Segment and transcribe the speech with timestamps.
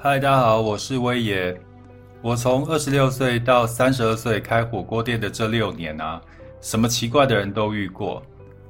[0.00, 1.60] 嗨，大家好，我是威爷。
[2.22, 6.22] 我从二十六岁到三十二岁开火锅店的这六年啊，
[6.60, 8.22] 什么奇怪的人都遇过，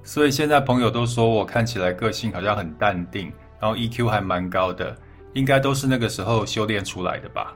[0.03, 3.31] 所以现在朋友都说我看起来个性好像很淡定，
[3.61, 4.97] 然后 EQ 还蛮高的，
[5.35, 7.55] 应该都是那个时候修炼出来的吧。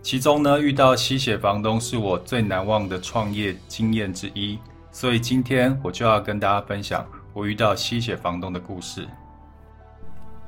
[0.00, 4.58] 其中呢，遇到吸血房东是我最难忘的创业经验之一，
[4.90, 9.06] 所以今天我就要跟大家分享我遇到吸血房东的故事。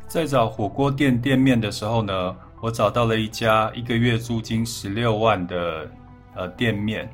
[0.08, 5.90] 在找火锅店店面的时候呢，我找到了一家一个月租金十六万的
[6.34, 7.08] 呃店面。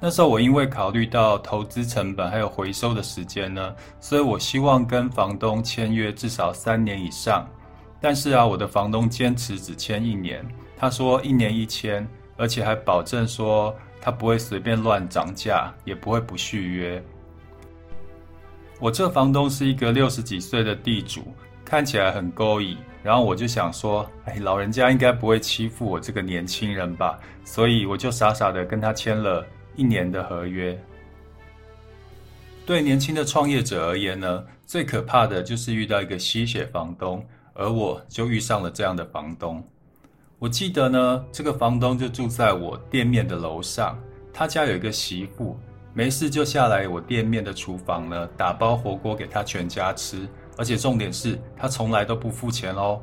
[0.00, 7.46] 那时候我因为考虑到投资成本还有回收的时间呢，所以我希望跟房东签约至少三年以上。
[8.00, 17.02] 但是啊，我的房东坚持只签一年，他说一年一签，而且还保证说他不会随便乱涨价，也不会不续约。
[18.78, 21.24] 我这房东是一个六十几岁的地主。
[21.68, 27.18] 看起来很勾引，然后我就想说，哎，老人家应该不会欺负我这个年轻人吧？
[27.44, 29.44] 所以我就傻傻的跟他签了
[29.76, 30.76] 一年的合约。
[32.64, 39.62] 对年轻的创业者而言呢，最可怕的就是遇到一个吸血房东，而我就遇上了这样的房东。
[40.38, 43.98] 我记得呢，这个房东就住在我店面的楼上，
[44.32, 45.54] 他家有一个媳妇，
[45.92, 50.26] 没事就下来我店面的厨房呢，打包火锅给他全家吃。
[50.58, 53.00] 而且重点是他从来都不付钱哦。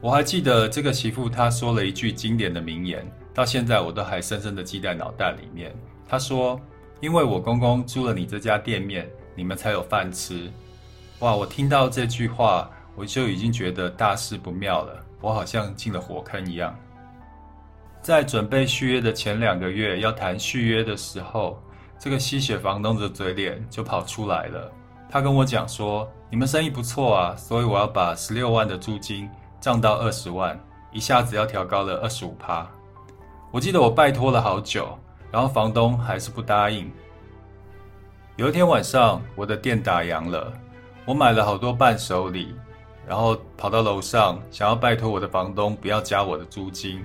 [0.00, 5.74] 我还记得这个媳妇她说了一句经典的名言，到现在我都还深深的记在脑袋里面。
[6.06, 6.60] 她说
[7.00, 10.50] ：“因为我公公租了你这家店面，你们才有饭吃。”
[11.20, 11.34] 哇！
[11.34, 16.78] 我听到这句话，我就已经觉得大事不妙了，我好像进了火坑一样。
[18.00, 21.60] 在准备续约的前两个月要谈续约的时候，
[21.98, 24.70] 这个吸血房东的嘴脸就跑出来了。
[25.10, 30.60] 他跟我讲说：“你们生意不错啊，所以我要把十六万的租金涨到二十万，
[30.92, 32.66] 一下子要调高了二十五趴。”
[33.50, 34.86] 我记得我拜托了好久，
[35.30, 36.92] 然后房东还是不答应。
[38.36, 40.52] 有一天晚上，我的店打烊了，
[41.06, 42.54] 我买了好多伴手礼，
[43.06, 47.02] 然后跑到楼上想要拜托我的房东不要加我的租金。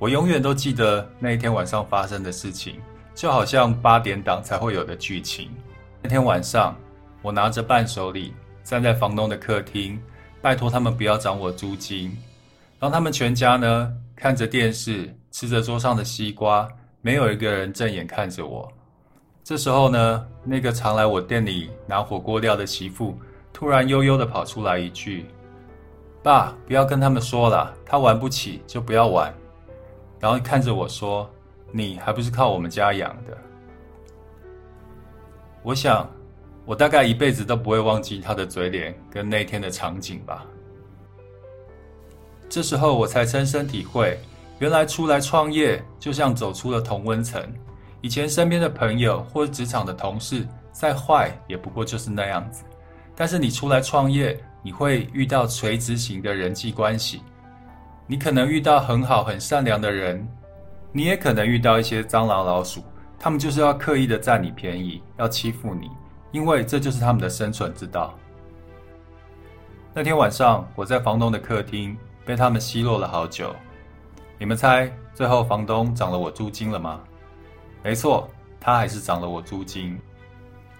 [0.00, 2.80] 我永远都记得那一天晚上发生的事情，
[3.14, 5.48] 就好像八点档才会有的剧情。
[6.02, 6.74] 那天晚上。
[7.22, 8.34] 我拿着伴手礼
[8.64, 10.00] 站在房东的客厅，
[10.40, 12.16] 拜托他们不要涨我租金。
[12.78, 16.66] 当他们全家呢看着电视，吃着桌上的西瓜，
[17.02, 18.70] 没有一个人正眼看着我。
[19.44, 23.16] 这时候呢，那个常来我店里拿火锅料的媳妇
[23.52, 25.26] 突然悠悠地跑出来一句
[26.24, 29.32] ：“爸，不要跟他们说了，他玩不起就不要玩。”
[30.18, 31.30] 然后看着我说
[31.70, 33.36] ：“你还不是靠我们家养的？”
[35.62, 36.08] 我想。
[36.66, 40.44] 我大概一辈子都不会忘记他的嘴脸跟那天的场景吧。
[42.48, 44.18] 这时候我才深深体会，
[44.58, 47.42] 原来出来创业就像走出了同温层。
[48.00, 52.64] 以前身边的朋友或职场的同事再坏，也不过就是那样子。
[53.16, 57.22] 但是你出来创业，你会遇到垂直型的人际关系。
[58.06, 60.26] 你可能遇到很好很善良的人，
[60.92, 62.84] 你也可能遇到一些蟑螂老鼠，
[63.18, 65.88] 他们就是要刻意的占你便宜，要欺负你。
[66.34, 68.12] 因为这就是他们的生存之道。
[69.94, 73.54] 那天晚上，我在房东的客厅被他们奚落了好久。
[74.36, 76.98] 你们猜，最后房东涨了我租金了吗？
[77.84, 78.28] 没错，
[78.58, 79.96] 他还是涨了我租金。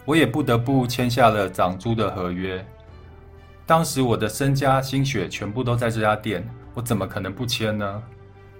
[0.04, 2.66] 我也不得不签下了涨租的合约。
[3.64, 6.44] 当时我的身家心血全部都在这家店，
[6.74, 8.02] 我怎么可能不签呢？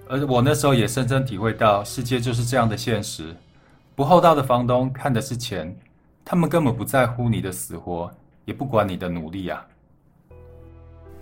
[0.07, 3.35] 而我那时候也深深体会到，世界就是这样的现实。
[3.95, 5.77] 不厚道的房东看的是钱。
[6.27, 8.11] 他们根本不在乎你的死活，
[8.45, 9.63] 也不管你的努力啊！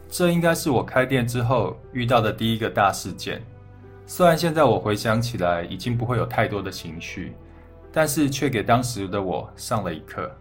[0.08, 3.44] 这应该是我开店之后遇到的第一个大事件。
[4.06, 7.34] 虽然现在我回想起来已经不会有太多的情绪，
[7.92, 10.32] 但是却给当时的我上了一课。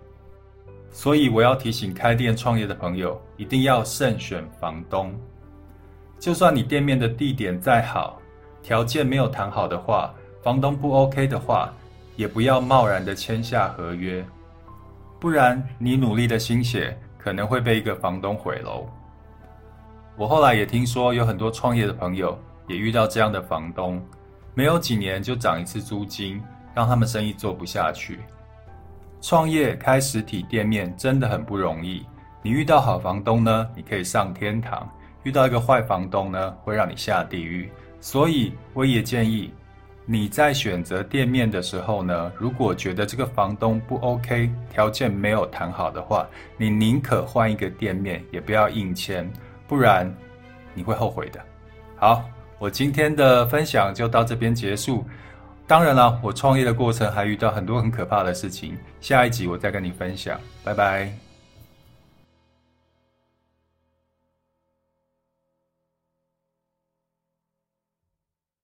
[0.93, 5.13] 所以我要提醒开店创业的朋友，一定要慎选房东。
[6.21, 8.21] 就算你店面的地点再好，
[8.63, 11.75] 条件没有谈好的话，房东不 OK 的话，
[12.15, 14.25] 也不要贸然的签下合约。
[15.23, 18.89] 不然，你努力的心血可能会被一个房东毁喽。
[20.17, 22.37] 我后来也听说，有很多创业的朋友
[22.67, 24.05] 也遇到这样的房东，
[24.53, 26.43] 没有几年就涨一次租金，
[26.75, 28.19] 让他们生意做不下去。
[29.21, 32.05] 创业开实体店面真的很不容易。
[32.43, 34.85] 你遇到好房东呢，你可以上天堂；
[35.23, 37.71] 遇到一个坏房东呢，会让你下地狱。
[38.01, 39.55] 所以，我也建议。
[40.05, 46.27] 你在选择店面的时候呢，如果觉得这个房东不 OK，条件没有谈好的话，
[46.57, 49.31] 你宁可换一个店面，也不要硬签，
[49.69, 50.13] 不然
[50.75, 51.41] 你会后悔的。
[51.97, 52.25] 好，
[52.59, 55.05] 我今天的分享就到这边结束。
[55.69, 60.39] 当然了，我创业的过程还遇到很多很可怕的事情，下一集我再跟你分享。
[60.65, 61.32] 拜拜。